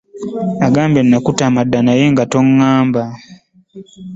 Ogambye 0.67 1.01
nakutama 1.03 1.59
dda 1.65 1.79
naye 1.85 2.03
nga 2.11 2.23
tongamba! 2.31 3.03